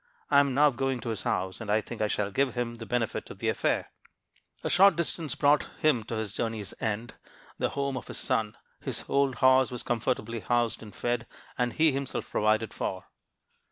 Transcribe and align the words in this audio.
I 0.31 0.39
am 0.39 0.55
now 0.55 0.71
going 0.71 0.99
to 1.01 1.09
his 1.09 1.21
house, 1.21 1.61
and 1.61 1.69
I 1.69 1.79
think 1.79 2.01
I 2.01 2.07
shall 2.07 2.31
give 2.31 2.55
him 2.55 2.77
the 2.77 2.87
benefit 2.87 3.29
of 3.29 3.37
the 3.37 3.49
affair.' 3.49 3.91
"A 4.63 4.67
short 4.71 4.95
distance 4.95 5.35
brought 5.35 5.67
him 5.77 6.03
to 6.05 6.15
his 6.15 6.33
journey's 6.33 6.73
end, 6.81 7.13
the 7.59 7.69
home 7.77 7.95
of 7.95 8.07
his 8.07 8.17
son. 8.17 8.57
His 8.79 9.05
old 9.07 9.35
horse 9.35 9.69
was 9.69 9.83
comfortably 9.83 10.39
housed 10.39 10.81
and 10.81 10.95
fed, 10.95 11.27
and 11.55 11.73
he 11.73 11.91
himself 11.91 12.27
provided 12.31 12.73
for. 12.73 13.09